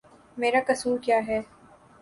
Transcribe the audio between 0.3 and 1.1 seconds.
میرا قصور